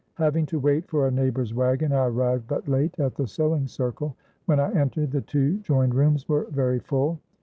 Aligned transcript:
Having 0.15 0.47
to 0.47 0.59
wait 0.59 0.87
for 0.87 1.05
a 1.05 1.11
neighbor's 1.11 1.53
wagon, 1.53 1.93
I 1.93 2.05
arrived 2.07 2.47
but 2.47 2.67
late 2.67 2.99
at 2.99 3.13
the 3.13 3.27
Sewing 3.27 3.67
Circle. 3.67 4.15
When 4.47 4.59
I 4.59 4.73
entered, 4.73 5.11
the 5.11 5.21
two 5.21 5.59
joined 5.59 5.93
rooms 5.93 6.27
were 6.27 6.45
very 6.45 6.79
full. 6.79 7.19